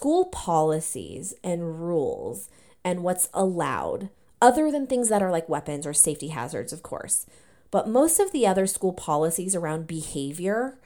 [0.00, 2.48] school policies and rules
[2.82, 4.08] and what's allowed,
[4.40, 7.26] other than things that are like weapons or safety hazards, of course.
[7.70, 10.78] But most of the other school policies around behavior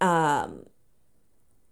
[0.00, 0.64] um,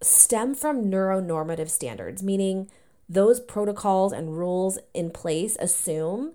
[0.03, 2.69] stem from neuronormative standards, meaning
[3.09, 6.33] those protocols and rules in place assume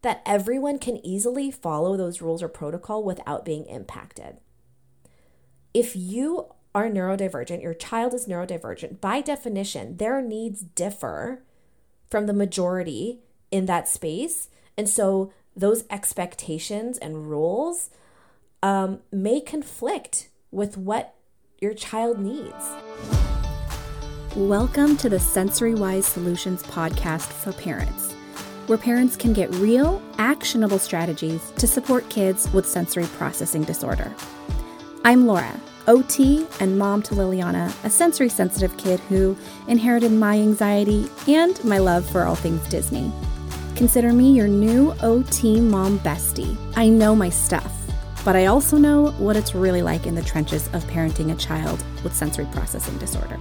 [0.00, 4.38] that everyone can easily follow those rules or protocol without being impacted.
[5.74, 11.42] If you are neurodivergent, your child is neurodivergent, by definition, their needs differ
[12.08, 13.18] from the majority
[13.50, 14.48] in that space.
[14.78, 17.90] And so those expectations and rules
[18.62, 21.16] um, may conflict with what
[21.60, 22.70] your child needs.
[24.36, 28.12] Welcome to the Sensory Wise Solutions podcast for parents,
[28.68, 34.14] where parents can get real, actionable strategies to support kids with sensory processing disorder.
[35.04, 35.58] I'm Laura,
[35.90, 41.78] OT and mom to Liliana, a sensory sensitive kid who inherited my anxiety and my
[41.78, 43.10] love for all things Disney.
[43.74, 46.56] Consider me your new OT mom bestie.
[46.76, 47.74] I know my stuff,
[48.24, 51.82] but I also know what it's really like in the trenches of parenting a child
[52.04, 53.36] with sensory processing disorder.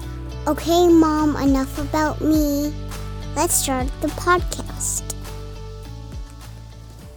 [0.47, 2.73] Okay, Mom, enough about me.
[3.35, 5.03] Let's start the podcast.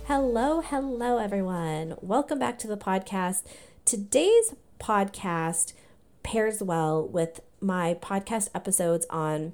[0.04, 1.94] Hello, hello, everyone.
[2.02, 3.44] Welcome back to the podcast.
[3.86, 5.72] Today's podcast
[6.22, 9.52] pairs well with my podcast episodes on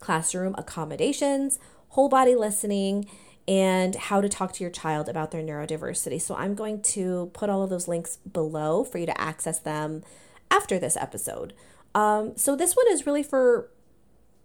[0.00, 1.58] classroom accommodations,
[1.90, 3.06] whole body listening,
[3.46, 6.20] and how to talk to your child about their neurodiversity.
[6.20, 10.02] So I'm going to put all of those links below for you to access them
[10.50, 11.52] after this episode.
[11.94, 13.70] Um, so this one is really for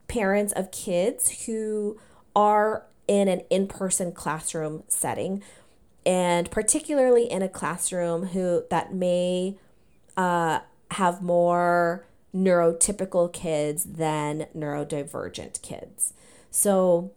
[0.08, 2.00] parents of kids who
[2.36, 5.42] are in an in-person classroom setting
[6.06, 9.58] and particularly in a classroom who that may
[10.17, 10.59] uh,
[10.92, 16.14] have more neurotypical kids than neurodivergent kids.
[16.50, 17.12] So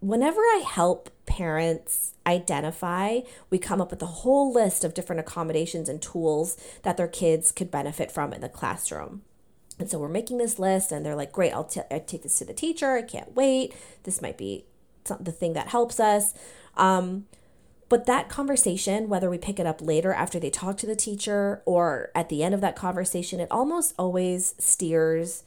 [0.00, 3.20] whenever I help parents identify,
[3.50, 7.52] we come up with a whole list of different accommodations and tools that their kids
[7.52, 9.22] could benefit from in the classroom.
[9.78, 12.38] And so we're making this list, and they're like, Great, I'll, t- I'll take this
[12.38, 12.96] to the teacher.
[12.96, 13.74] I can't wait.
[14.02, 14.64] This might be
[15.20, 16.34] the thing that helps us.
[16.76, 17.26] Um,
[17.88, 21.62] but that conversation, whether we pick it up later after they talk to the teacher
[21.64, 25.44] or at the end of that conversation, it almost always steers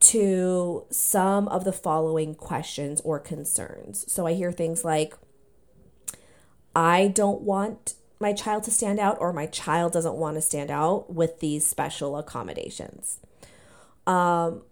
[0.00, 4.04] to some of the following questions or concerns.
[4.12, 5.14] So I hear things like,
[6.74, 10.70] I don't want my child to stand out, or my child doesn't want to stand
[10.70, 13.18] out with these special accommodations.
[14.06, 14.62] Um,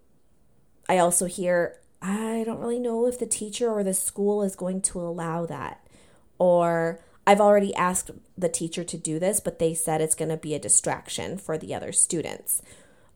[0.89, 4.83] I also hear, I don't really know if the teacher or the school is going
[4.83, 5.85] to allow that.
[6.41, 10.37] Or I've already asked the teacher to do this, but they said it's going to
[10.39, 12.63] be a distraction for the other students.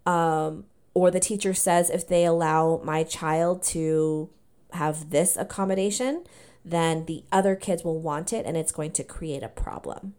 [0.05, 4.29] Um, or the teacher says if they allow my child to
[4.73, 6.25] have this accommodation,
[6.65, 10.15] then the other kids will want it and it's going to create a problem.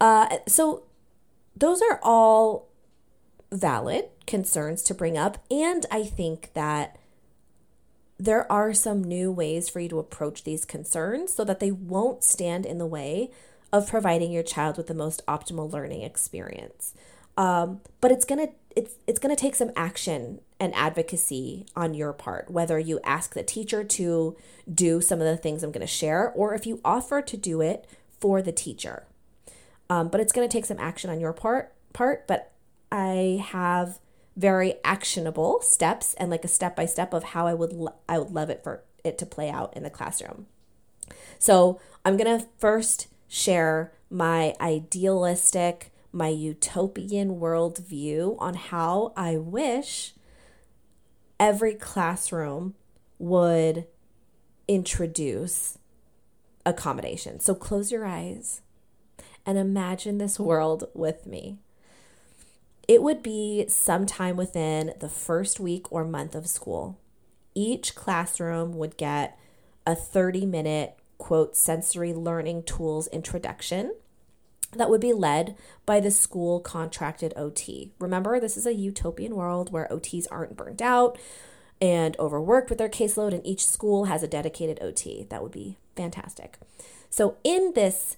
[0.00, 0.84] Uh, so,
[1.54, 2.68] those are all
[3.50, 5.38] valid concerns to bring up.
[5.50, 6.96] And I think that
[8.24, 12.22] there are some new ways for you to approach these concerns so that they won't
[12.22, 13.30] stand in the way
[13.72, 16.94] of providing your child with the most optimal learning experience.
[17.36, 22.48] Um, but it's gonna it's it's gonna take some action and advocacy on your part,
[22.48, 24.36] whether you ask the teacher to
[24.72, 27.88] do some of the things I'm gonna share, or if you offer to do it
[28.20, 29.04] for the teacher.
[29.90, 32.28] Um, but it's gonna take some action on your part part.
[32.28, 32.52] But
[32.92, 33.98] I have
[34.36, 38.18] very actionable steps and like a step by step of how I would lo- I
[38.18, 40.46] would love it for it to play out in the classroom.
[41.38, 50.12] So I'm gonna first share my idealistic my utopian worldview on how I wish
[51.40, 52.74] every classroom
[53.18, 53.86] would
[54.68, 55.78] introduce
[56.66, 57.40] accommodation.
[57.40, 58.60] So close your eyes
[59.46, 61.58] and imagine this world with me.
[62.88, 66.98] It would be sometime within the first week or month of school.
[67.54, 69.38] Each classroom would get
[69.86, 73.94] a 30 minute, quote, sensory learning tools introduction
[74.76, 75.54] that would be led
[75.84, 77.92] by the school contracted OT.
[77.98, 81.18] Remember, this is a utopian world where OTs aren't burnt out
[81.80, 85.26] and overworked with their caseload, and each school has a dedicated OT.
[85.28, 86.58] That would be fantastic.
[87.10, 88.16] So, in this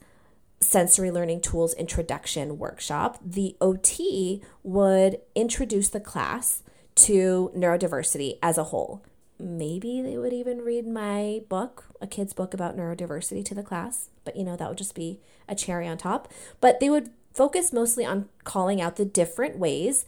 [0.65, 6.63] sensory learning tools introduction workshop, the OT would introduce the class
[6.97, 9.03] to neurodiversity as a whole.
[9.39, 14.11] Maybe they would even read my book, a kid's book about neurodiversity, to the class,
[14.25, 16.33] but you know, that would just be a cherry on top.
[16.61, 20.07] But they would focus mostly on calling out the different ways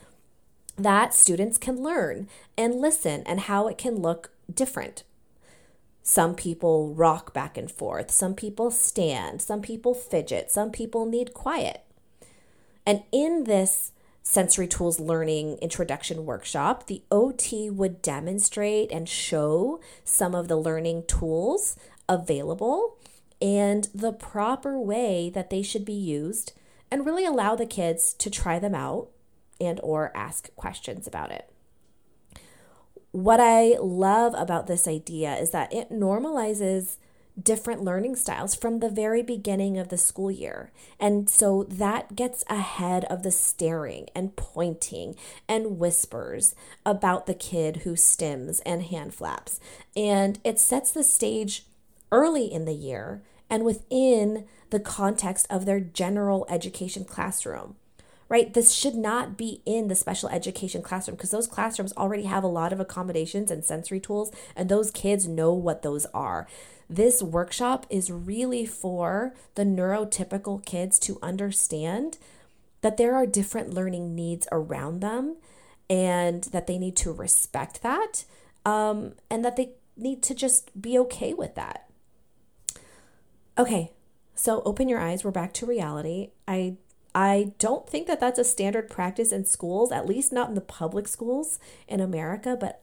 [0.77, 5.03] that students can learn and listen and how it can look different.
[6.09, 11.35] Some people rock back and forth, some people stand, some people fidget, some people need
[11.35, 11.83] quiet.
[12.87, 13.91] And in this
[14.23, 21.03] sensory tools learning introduction workshop, the OT would demonstrate and show some of the learning
[21.09, 21.77] tools
[22.09, 22.99] available
[23.43, 26.53] and the proper way that they should be used
[26.89, 29.09] and really allow the kids to try them out
[29.61, 31.51] and or ask questions about it.
[33.17, 36.99] What I love about this idea is that it normalizes
[37.43, 40.71] different learning styles from the very beginning of the school year.
[41.01, 45.17] And so that gets ahead of the staring and pointing
[45.49, 46.55] and whispers
[46.85, 49.61] about the kid who stims and hand flaps.
[49.97, 51.65] And it sets the stage
[52.13, 57.77] early in the year and within the context of their general education classroom
[58.29, 58.53] right?
[58.53, 62.49] This should not be in the special education classroom because those classrooms already have a
[62.49, 66.47] lot of accommodations and sensory tools, and those kids know what those are.
[66.89, 72.19] This workshop is really for the neurotypical kids to understand
[72.81, 75.37] that there are different learning needs around them
[75.91, 78.25] and that they need to respect that
[78.65, 81.89] um, and that they need to just be okay with that.
[83.59, 83.93] Okay,
[84.35, 85.25] so open your eyes.
[85.25, 86.31] We're back to reality.
[86.47, 86.77] I
[87.17, 90.61] I don't think that that's a standard practice in schools, at least not in the
[90.61, 91.59] public schools
[91.89, 92.83] in America, but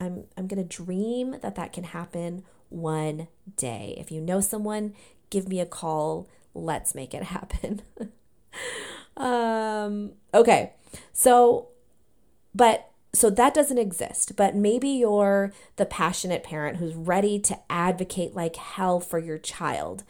[0.00, 3.94] I'm I'm going to dream that that can happen one day.
[3.96, 4.94] If you know someone,
[5.30, 6.28] give me a call.
[6.52, 7.82] Let's make it happen.
[9.16, 10.72] um okay.
[11.12, 11.68] So
[12.52, 18.34] but so that doesn't exist, but maybe you're the passionate parent who's ready to advocate
[18.34, 20.02] like hell for your child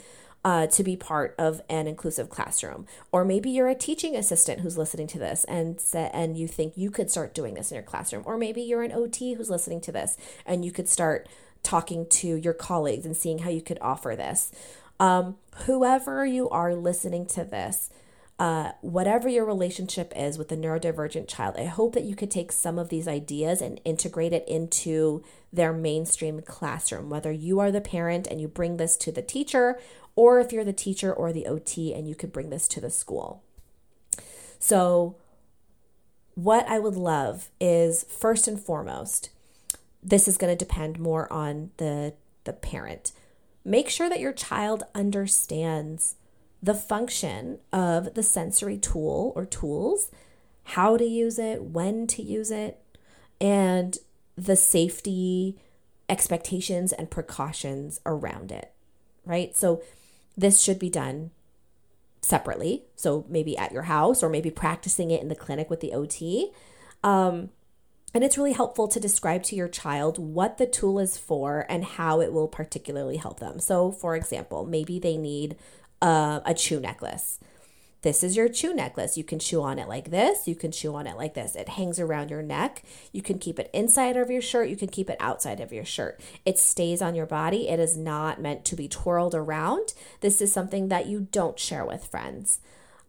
[0.45, 2.87] uh, to be part of an inclusive classroom.
[3.13, 6.75] Or maybe you're a teaching assistant who's listening to this and sa- and you think
[6.77, 8.23] you could start doing this in your classroom.
[8.25, 10.17] Or maybe you're an OT who's listening to this
[10.47, 11.29] and you could start
[11.63, 14.51] talking to your colleagues and seeing how you could offer this.
[14.99, 17.91] Um, whoever you are listening to this,
[18.39, 22.53] uh, whatever your relationship is with the neurodivergent child, I hope that you could take
[22.53, 25.23] some of these ideas and integrate it into
[25.53, 27.11] their mainstream classroom.
[27.11, 29.79] Whether you are the parent and you bring this to the teacher,
[30.17, 32.91] or if you're the teacher or the OT and you could bring this to the
[32.91, 33.43] school.
[34.59, 35.17] So,
[36.35, 39.31] what I would love is first and foremost,
[40.03, 42.15] this is going to depend more on the
[42.45, 43.13] the parent.
[43.65, 46.17] Make sure that your child understands
[46.63, 50.11] the function of the sensory tool or tools,
[50.65, 52.81] how to use it, when to use it,
[53.41, 53.99] and
[54.37, 55.59] the safety
[56.09, 58.73] expectations and precautions around it,
[59.25, 59.57] right?
[59.57, 59.83] So,
[60.37, 61.31] this should be done
[62.23, 62.85] separately.
[62.97, 66.53] So, maybe at your house or maybe practicing it in the clinic with the OT.
[67.03, 67.51] Um,
[68.13, 71.85] and it's really helpful to describe to your child what the tool is for and
[71.85, 73.61] how it will particularly help them.
[73.61, 75.57] So, for example, maybe they need
[76.03, 77.39] uh, a chew necklace.
[78.03, 79.19] This is your chew necklace.
[79.19, 80.49] You can chew on it like this.
[80.49, 81.55] You can chew on it like this.
[81.55, 82.83] It hangs around your neck.
[83.13, 84.71] You can keep it inside of your shirt.
[84.71, 86.21] You can keep it outside of your shirt.
[86.47, 87.69] It stays on your body.
[87.69, 89.93] It is not meant to be twirled around.
[90.21, 92.61] This is something that you don't share with friends.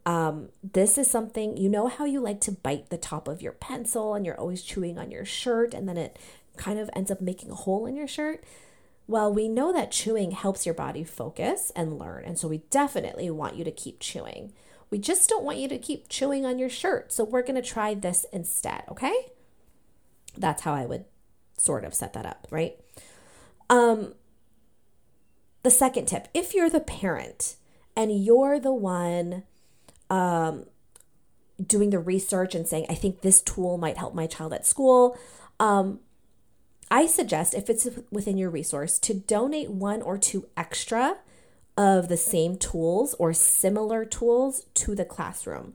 [0.06, 3.52] Um, this is something you know how you like to bite the top of your
[3.52, 6.18] pencil and you're always chewing on your shirt and then it
[6.58, 8.44] kind of ends up making a hole in your shirt.
[9.08, 13.30] Well, we know that chewing helps your body focus and learn, and so we definitely
[13.30, 14.54] want you to keep chewing.
[14.92, 17.68] We just don't want you to keep chewing on your shirt, so we're going to
[17.68, 19.32] try this instead, okay?
[20.38, 21.06] That's how I would
[21.58, 22.76] sort of set that up, right?
[23.70, 24.14] Um
[25.64, 27.56] the second tip, if you're the parent
[27.96, 29.44] and you're the one
[30.10, 30.66] um
[31.66, 35.18] doing the research and saying, I think this tool might help my child at school,
[35.60, 36.00] um,
[36.90, 41.18] I suggest, if it's within your resource, to donate one or two extra
[41.78, 45.74] of the same tools or similar tools to the classroom.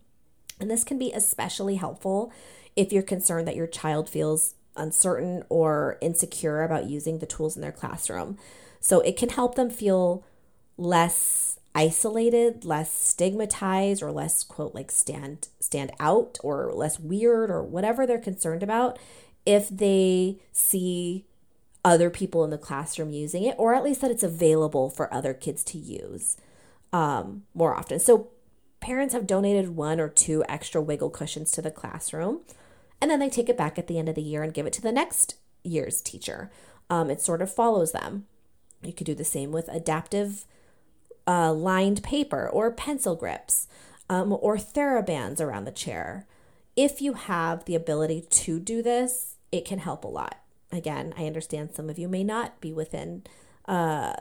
[0.61, 2.33] And this can be especially helpful
[2.75, 7.63] if you're concerned that your child feels uncertain or insecure about using the tools in
[7.63, 8.39] their classroom.
[8.81, 10.25] So it can help them feel
[10.77, 17.63] less isolated, less stigmatized or less quote like stand stand out or less weird or
[17.63, 18.99] whatever they're concerned about
[19.45, 21.27] if they see
[21.87, 25.33] other people in the classroom using it, or at least that it's available for other
[25.33, 26.37] kids to use
[26.93, 27.99] um, more often.
[27.99, 28.29] So
[28.81, 32.41] parents have donated one or two extra wiggle cushions to the classroom,
[33.01, 34.73] and then they take it back at the end of the year and give it
[34.75, 36.51] to the next year's teacher.
[36.91, 38.27] Um, it sort of follows them.
[38.83, 40.45] You could do the same with adaptive
[41.27, 43.69] uh, lined paper or pencil grips
[44.11, 46.27] um, or therabands around the chair
[46.77, 50.37] if you have the ability to do this, it can help a lot.
[50.77, 53.25] Again, I understand some of you may not be within,
[53.67, 54.15] uh,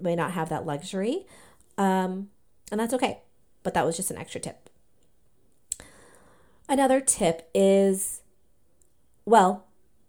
[0.00, 1.26] may not have that luxury.
[1.78, 2.28] Um,
[2.70, 3.20] and that's okay.
[3.62, 4.68] But that was just an extra tip.
[6.68, 8.22] Another tip is
[9.24, 9.66] well,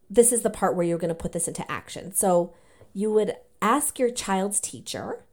[0.10, 2.13] this is the part where you're going to put this into action.
[2.13, 2.53] So
[2.93, 5.24] you would ask your child's teacher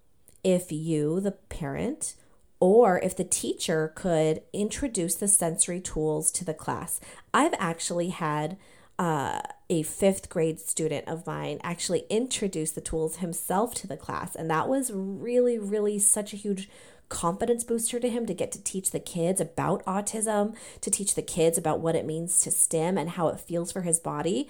[0.44, 2.14] if you, the parent,
[2.60, 7.00] or if the teacher could introduce the sensory tools to the class.
[7.32, 8.56] I've actually had
[8.98, 14.34] uh, a fifth grade student of mine actually introduced the tools himself to the class,
[14.34, 16.68] and that was really, really such a huge
[17.08, 21.22] confidence booster to him to get to teach the kids about autism, to teach the
[21.22, 24.48] kids about what it means to stim and how it feels for his body.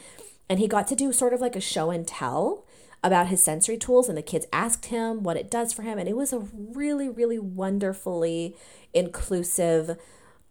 [0.49, 2.65] And he got to do sort of like a show and tell
[3.05, 5.99] about his sensory tools, and the kids asked him what it does for him.
[5.99, 8.57] And it was a really, really wonderfully
[8.93, 9.97] inclusive,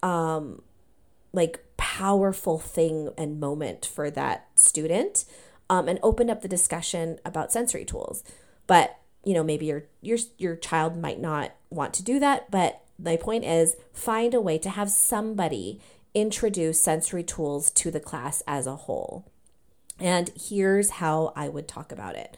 [0.02, 0.62] um,
[1.34, 5.24] like powerful thing and moment for that student,
[5.70, 8.26] um, and opened up the discussion about sensory tools.
[8.68, 12.82] But you know, maybe your your your child might not want to do that, but
[13.00, 15.80] my point is find a way to have somebody
[16.14, 19.26] introduce sensory tools to the class as a whole.
[19.98, 22.36] And here's how I would talk about it.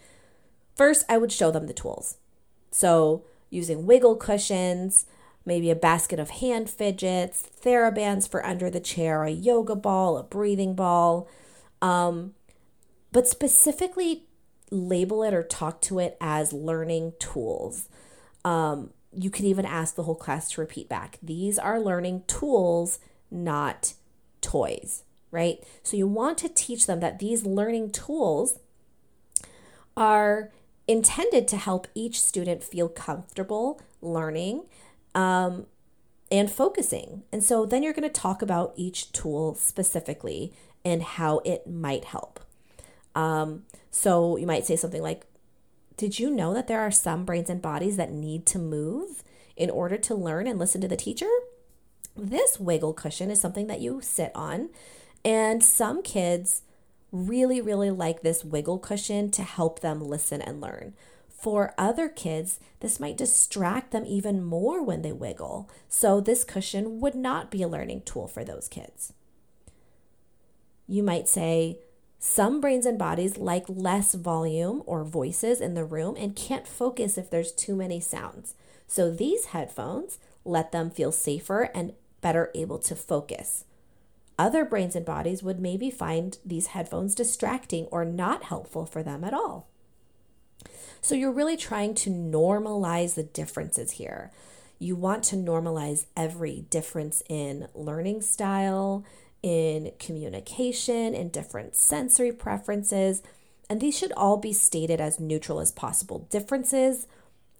[0.75, 2.17] First, I would show them the tools.
[2.69, 5.07] So, using wiggle cushions,
[5.49, 10.23] maybe a basket of hand fidgets, therabands for under the chair, a yoga ball, a
[10.23, 11.27] breathing ball.
[11.81, 12.33] Um,
[13.11, 14.23] but specifically
[14.71, 17.89] label it or talk to it as learning tools.
[18.45, 21.17] Um, you could even ask the whole class to repeat back.
[21.21, 23.93] These are learning tools, not
[24.39, 25.63] toys right?
[25.83, 28.59] So you want to teach them that these learning tools
[29.95, 30.51] are
[30.87, 34.63] intended to help each student feel comfortable learning
[35.15, 35.65] um,
[36.31, 37.23] and focusing.
[37.31, 40.53] And so then you're going to talk about each tool specifically
[40.85, 42.39] and how it might help.
[43.15, 45.25] Um, so you might say something like,
[45.97, 49.23] Did you know that there are some brains and bodies that need to move
[49.57, 51.29] in order to learn and listen to the teacher?
[52.15, 54.69] This wiggle cushion is something that you sit on
[55.23, 56.61] and some kids
[57.11, 60.93] really, really like this wiggle cushion to help them listen and learn.
[61.39, 65.69] For other kids, this might distract them even more when they wiggle.
[65.87, 69.13] So, this cushion would not be a learning tool for those kids.
[70.85, 71.79] You might say,
[72.21, 77.17] some brains and bodies like less volume or voices in the room and can't focus
[77.17, 78.55] if there's too many sounds.
[78.85, 83.63] So, these headphones let them feel safer and better able to focus.
[84.37, 89.23] Other brains and bodies would maybe find these headphones distracting or not helpful for them
[89.23, 89.68] at all.
[91.01, 94.31] So you're really trying to normalize the differences here.
[94.79, 99.05] You want to normalize every difference in learning style,
[99.41, 103.21] in communication, in different sensory preferences,
[103.69, 106.27] and these should all be stated as neutral as possible.
[106.29, 107.07] Differences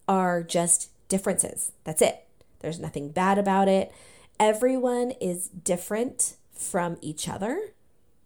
[0.08, 1.72] are just differences.
[1.84, 2.26] That's it.
[2.60, 3.92] There's nothing bad about it.
[4.40, 7.74] Everyone is different from each other,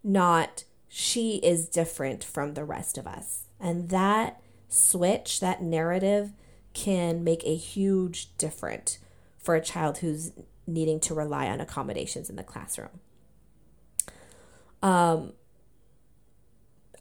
[0.04, 3.44] not she is different from the rest of us.
[3.60, 4.40] And that
[4.74, 6.34] switch, that narrative,
[6.74, 8.98] can make a huge difference
[9.38, 10.32] for a child who's
[10.66, 13.00] needing to rely on accommodations in the classroom.
[14.82, 15.34] Um,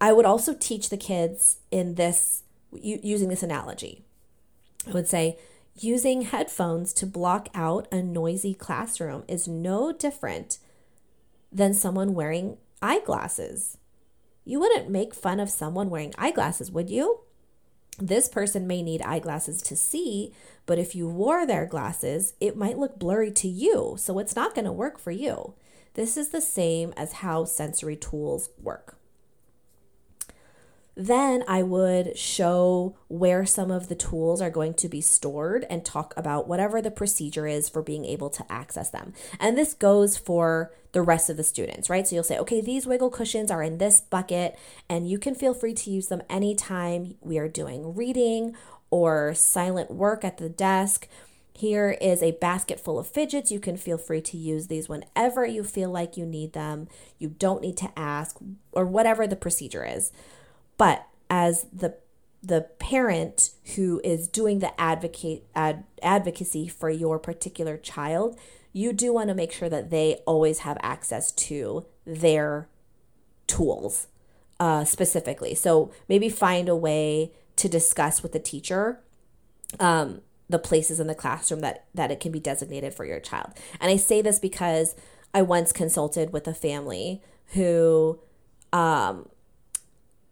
[0.00, 4.05] I would also teach the kids in this using this analogy.
[4.87, 5.38] I would say
[5.76, 10.59] using headphones to block out a noisy classroom is no different
[11.50, 13.79] than someone wearing eyeglasses.
[14.45, 17.21] You wouldn't make fun of someone wearing eyeglasses, would you?
[17.99, 20.33] This person may need eyeglasses to see,
[20.67, 24.55] but if you wore their glasses, it might look blurry to you, so it's not
[24.55, 25.55] going to work for you.
[25.95, 28.97] This is the same as how sensory tools work.
[30.95, 35.85] Then I would show where some of the tools are going to be stored and
[35.85, 39.15] talk about whatever the procedure is for being able to access them.
[39.41, 42.07] And this goes for the rest of the students, right?
[42.07, 44.59] So you'll say, okay, these wiggle cushions are in this bucket,
[44.89, 48.55] and you can feel free to use them anytime we are doing reading
[48.91, 51.09] or silent work at the desk.
[51.55, 53.51] Here is a basket full of fidgets.
[53.51, 56.89] You can feel free to use these whenever you feel like you need them.
[57.19, 58.37] You don't need to ask,
[58.73, 60.13] or whatever the procedure is.
[60.83, 61.95] But as the
[62.43, 68.37] the parent who is doing the advocate ad, advocacy for your particular child,
[68.73, 72.67] you do want to make sure that they always have access to their
[73.47, 74.09] tools
[74.59, 75.55] uh, specifically.
[75.55, 78.99] So maybe find a way to discuss with the teacher
[79.79, 83.53] um, the places in the classroom that that it can be designated for your child.
[83.81, 84.97] And I say this because
[85.33, 87.23] I once consulted with a family
[87.55, 88.19] who
[88.73, 89.29] um,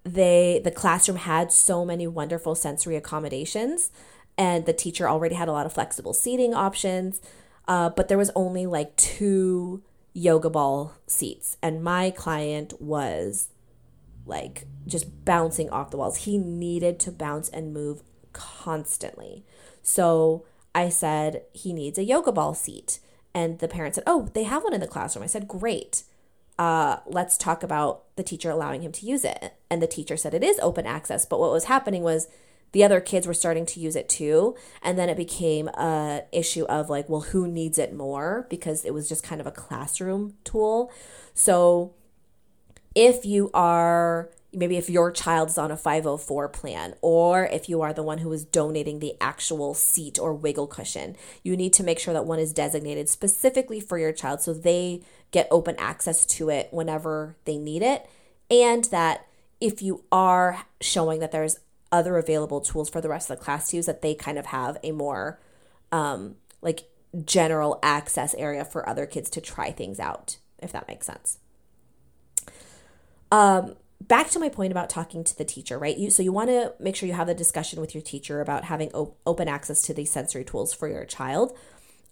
[0.04, 3.90] they the classroom had so many wonderful sensory accommodations
[4.38, 7.20] and the teacher already had a lot of flexible seating options
[7.68, 13.48] uh, but there was only like two yoga ball seats and my client was
[14.26, 16.18] like just bouncing off the walls.
[16.18, 18.02] He needed to bounce and move
[18.32, 19.44] constantly.
[19.82, 23.00] So i said he needs a yoga ball seat.
[23.32, 25.22] And the parent said oh they have one in the classroom.
[25.22, 26.04] I said great
[26.60, 29.54] uh, let's talk about the teacher allowing him to use it.
[29.70, 31.24] And the teacher said it is open access.
[31.24, 32.28] But what was happening was
[32.72, 34.54] the other kids were starting to use it too.
[34.82, 38.46] And then it became a issue of like, well, who needs it more?
[38.50, 40.92] Because it was just kind of a classroom tool.
[41.32, 41.94] So
[42.94, 47.82] if you are maybe if your child is on a 504 plan or if you
[47.82, 51.84] are the one who is donating the actual seat or wiggle cushion you need to
[51.84, 56.26] make sure that one is designated specifically for your child so they get open access
[56.26, 58.08] to it whenever they need it.
[58.50, 59.26] And that
[59.60, 61.60] if you are showing that there's
[61.92, 64.46] other available tools for the rest of the class to use that they kind of
[64.46, 65.40] have a more
[65.92, 66.84] um, like
[67.24, 71.38] general access area for other kids to try things out if that makes sense.
[73.32, 75.96] Um, back to my point about talking to the teacher, right?
[75.96, 78.64] You so you want to make sure you have a discussion with your teacher about
[78.64, 81.56] having op- open access to these sensory tools for your child.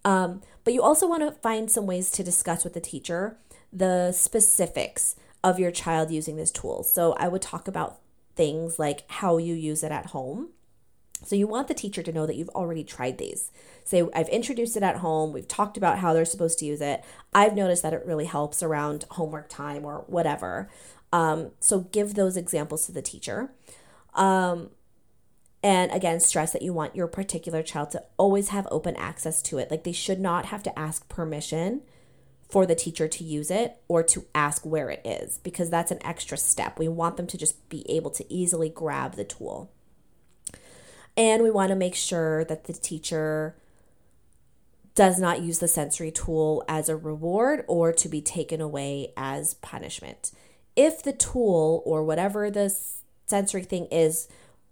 [0.05, 3.37] Um, but you also want to find some ways to discuss with the teacher
[3.71, 6.91] the specifics of your child using these tools.
[6.91, 7.99] So I would talk about
[8.35, 10.49] things like how you use it at home.
[11.23, 13.51] So you want the teacher to know that you've already tried these.
[13.83, 15.33] Say, I've introduced it at home.
[15.33, 17.03] We've talked about how they're supposed to use it.
[17.33, 20.69] I've noticed that it really helps around homework time or whatever.
[21.11, 23.51] Um, so give those examples to the teacher.
[24.13, 24.69] Um,
[25.61, 29.57] and again, stress that you want your particular child to always have open access to
[29.57, 29.69] it.
[29.69, 31.81] Like they should not have to ask permission
[32.49, 36.03] for the teacher to use it or to ask where it is because that's an
[36.03, 36.79] extra step.
[36.79, 39.71] We want them to just be able to easily grab the tool.
[41.15, 43.55] And we want to make sure that the teacher
[44.95, 49.53] does not use the sensory tool as a reward or to be taken away as
[49.55, 50.31] punishment
[50.79, 52.73] if the tool or whatever the
[53.25, 54.29] sensory thing is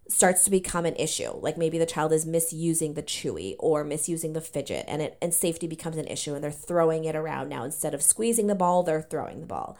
[0.08, 4.32] starts to become an issue like maybe the child is misusing the chewy or misusing
[4.32, 7.65] the fidget and it and safety becomes an issue and they're throwing it around now.
[7.65, 9.78] Instead of squeezing the ball they're throwing the ball.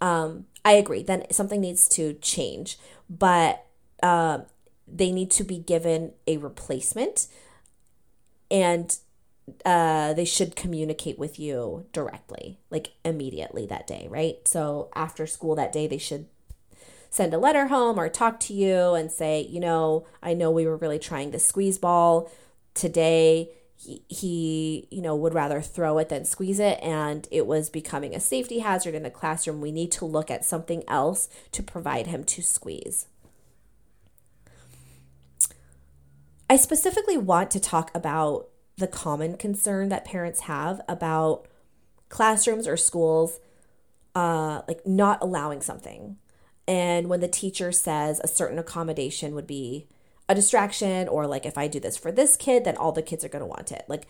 [0.00, 2.76] Um, i agree then something needs to change
[3.08, 3.64] but
[4.02, 4.46] um,
[4.88, 7.28] they need to be given a replacement
[8.50, 8.96] and
[9.64, 14.36] uh, they should communicate with you directly, like immediately that day, right?
[14.46, 16.26] So after school that day, they should
[17.10, 20.66] send a letter home or talk to you and say, you know, I know we
[20.66, 22.30] were really trying the squeeze ball
[22.74, 23.50] today.
[23.76, 28.14] He, he, you know, would rather throw it than squeeze it, and it was becoming
[28.14, 29.60] a safety hazard in the classroom.
[29.60, 33.06] We need to look at something else to provide him to squeeze.
[36.48, 41.46] I specifically want to talk about the common concern that parents have about
[42.08, 43.40] classrooms or schools
[44.14, 46.16] uh, like not allowing something.
[46.68, 49.88] And when the teacher says a certain accommodation would be
[50.28, 53.24] a distraction, or like if I do this for this kid, then all the kids
[53.24, 53.84] are going to want it.
[53.88, 54.06] Like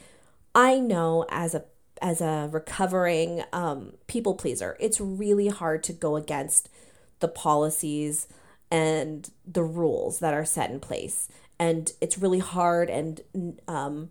[0.55, 1.65] I know as a
[2.01, 6.69] as a recovering um, people pleaser, it's really hard to go against
[7.21, 8.27] the policies
[8.71, 13.21] and the rules that are set in place, and it's really hard and
[13.69, 14.11] um,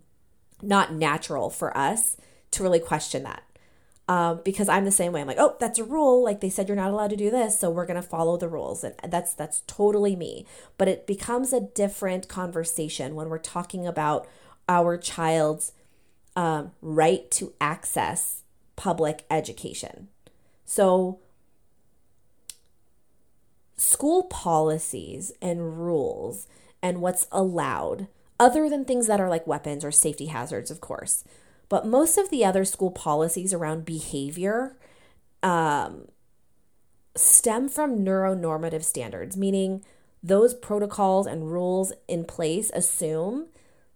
[0.62, 2.18] not natural for us
[2.52, 3.44] to really question that.
[4.08, 5.22] Um, because I'm the same way.
[5.22, 6.24] I'm like, oh, that's a rule.
[6.24, 8.84] Like they said, you're not allowed to do this, so we're gonna follow the rules,
[8.84, 10.46] and that's that's totally me.
[10.78, 14.28] But it becomes a different conversation when we're talking about
[14.68, 15.72] our child's
[16.36, 18.44] um, right to access
[18.76, 20.08] public education.
[20.66, 21.20] So,
[23.78, 26.48] school policies and rules
[26.82, 28.08] and what's allowed
[28.42, 31.24] other than things that are like weapons or safety hazards, of course.
[31.70, 34.76] But most of the other school policies around behavior
[35.44, 36.08] um,
[37.16, 39.86] stem from neuronormative standards, meaning
[40.24, 43.48] those protocols and rules in place assume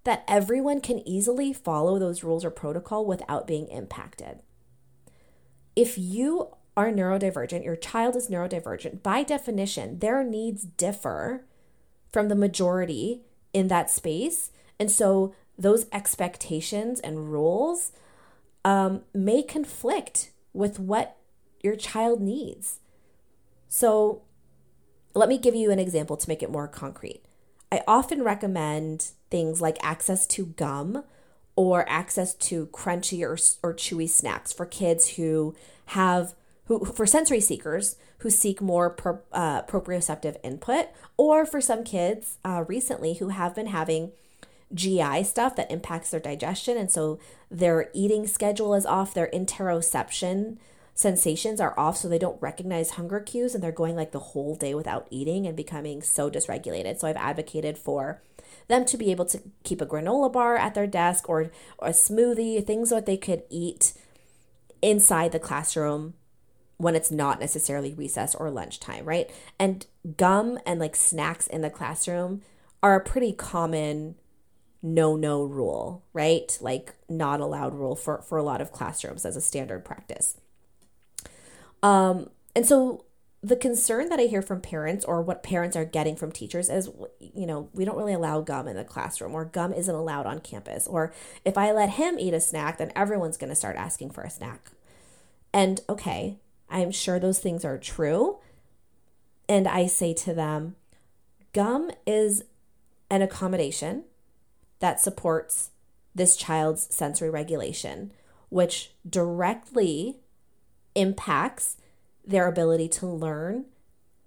[0.03, 4.39] that everyone can easily follow those rules or protocol without being impacted.
[5.75, 11.45] If you are neurodivergent, your child is neurodivergent, by definition, their needs differ
[12.12, 13.23] from the majority
[13.55, 14.51] in that space.
[14.77, 17.93] And so those expectations and rules
[18.65, 21.15] um, may conflict with what
[21.61, 22.81] your child needs.
[23.69, 24.23] So
[25.13, 27.21] let me give you an example to make it more concrete.
[27.71, 31.05] I often recommend things like access to gum
[31.55, 35.55] or access to crunchy or, or chewy snacks for kids who
[35.87, 36.35] have
[36.65, 42.38] who for sensory seekers who seek more pro, uh, proprioceptive input or for some kids
[42.43, 44.12] uh, recently who have been having
[44.73, 47.19] GI stuff that impacts their digestion and so
[47.51, 50.58] their eating schedule is off their interoception
[50.95, 54.56] sensations are off so they don't recognize hunger cues and they're going like the whole
[54.56, 56.97] day without eating and becoming so dysregulated.
[56.97, 58.21] So I've advocated for
[58.69, 61.91] them to be able to keep a granola bar at their desk or, or a
[61.91, 63.93] smoothie, things that they could eat
[64.82, 66.13] inside the classroom
[66.77, 69.29] when it's not necessarily recess or lunchtime, right?
[69.59, 69.85] And
[70.17, 72.41] gum and like snacks in the classroom
[72.83, 74.15] are a pretty common
[74.81, 76.57] no no rule, right?
[76.61, 80.38] Like not allowed rule for for a lot of classrooms as a standard practice.
[81.81, 83.05] Um, and so
[83.41, 86.89] the concern that I hear from parents or what parents are getting from teachers is,
[87.19, 90.39] you know, we don't really allow gum in the classroom or gum isn't allowed on
[90.39, 90.88] campus.
[90.88, 94.23] Or if I let him eat a snack, then everyone's going to start asking for
[94.23, 94.71] a snack.
[95.53, 96.39] And okay,
[96.75, 98.39] I'm sure those things are true.
[99.47, 100.75] And I say to them,
[101.53, 102.43] gum is
[103.09, 104.03] an accommodation
[104.79, 105.71] that supports
[106.13, 108.11] this child's sensory regulation,
[108.49, 110.17] which directly
[110.95, 111.77] impacts
[112.25, 113.65] their ability to learn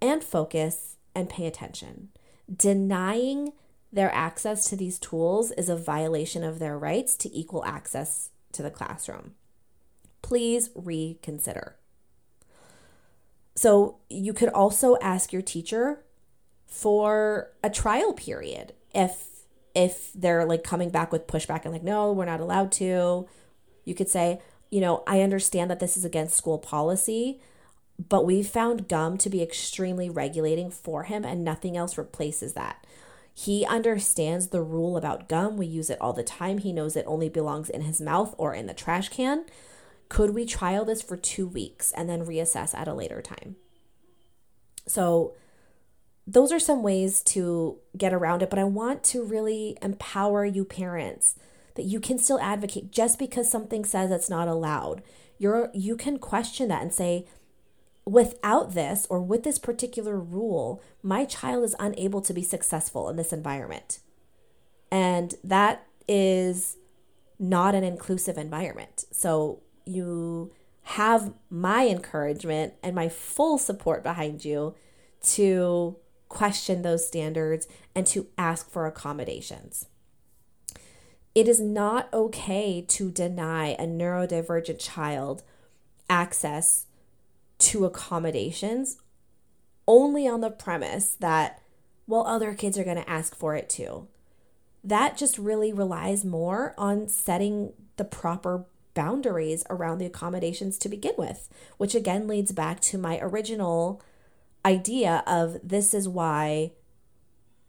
[0.01, 2.09] and focus and pay attention.
[2.53, 3.53] Denying
[3.93, 8.63] their access to these tools is a violation of their rights to equal access to
[8.63, 9.35] the classroom.
[10.23, 11.75] Please reconsider.
[13.59, 15.99] So, you could also ask your teacher
[16.65, 19.25] for a trial period if
[19.75, 23.27] if they're like coming back with pushback and like no, we're not allowed to.
[23.83, 27.41] You could say, you know, I understand that this is against school policy,
[28.07, 32.87] but we found gum to be extremely regulating for him, and nothing else replaces that.
[33.33, 35.57] He understands the rule about gum.
[35.57, 36.59] We use it all the time.
[36.59, 39.43] He knows it only belongs in his mouth or in the trash can.
[40.09, 43.55] Could we trial this for two weeks and then reassess at a later time?
[44.87, 45.35] So,
[46.25, 50.63] those are some ways to get around it, but I want to really empower you
[50.63, 51.35] parents
[51.75, 55.01] that you can still advocate just because something says it's not allowed.
[55.39, 57.25] You're you can question that and say
[58.05, 63.15] without this or with this particular rule, my child is unable to be successful in
[63.15, 63.99] this environment.
[64.91, 66.77] And that is
[67.39, 69.05] not an inclusive environment.
[69.11, 70.51] So you
[70.83, 74.75] have my encouragement and my full support behind you
[75.21, 75.97] to
[76.29, 79.87] question those standards and to ask for accommodations.
[81.35, 85.43] It is not okay to deny a neurodivergent child
[86.09, 86.85] access
[87.59, 88.97] to accommodations
[89.87, 91.61] only on the premise that,
[92.07, 94.07] well, other kids are going to ask for it too.
[94.83, 98.65] That just really relies more on setting the proper
[98.99, 104.01] boundaries around the accommodations to begin with, which again leads back to my original
[104.65, 106.73] idea of this is why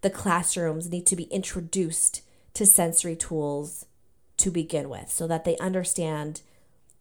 [0.00, 2.22] the classrooms need to be introduced
[2.54, 3.86] to sensory tools
[4.38, 6.40] to begin with so that they understand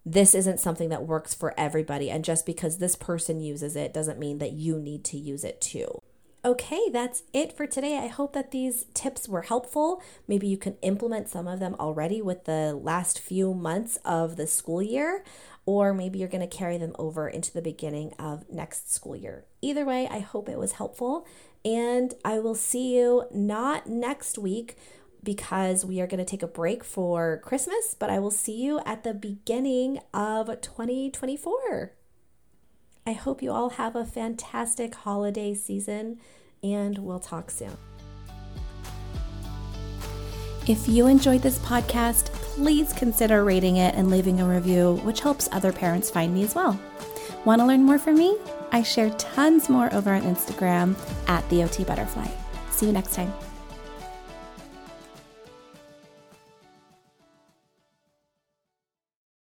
[0.06, 2.12] this isn't something that works for everybody.
[2.12, 5.60] And just because this person uses it doesn't mean that you need to use it
[5.60, 6.04] too.
[6.46, 7.98] Okay, that's it for today.
[7.98, 10.02] I hope that these tips were helpful.
[10.26, 14.48] Maybe you can implement some of them already with the last few months of the
[14.48, 15.26] school year,
[15.66, 19.44] or maybe you're going to carry them over into the beginning of next school year.
[19.62, 21.28] Either way, I hope it was helpful,
[21.66, 24.78] and I will see you not next week
[25.22, 28.80] because we are going to take a break for Christmas, but I will see you
[28.86, 31.99] at the beginning of 2024.
[33.10, 36.20] I hope you all have a fantastic holiday season,
[36.62, 37.76] and we'll talk soon.
[40.68, 45.50] If you enjoyed this podcast, please consider rating it and leaving a review, which helps
[45.52, 46.80] other parents find me as well.
[47.46, 48.38] Want to learn more from me?
[48.72, 50.96] I share tons more over on Instagram
[51.28, 52.28] at the OT Butterfly.
[52.70, 53.34] See you next time.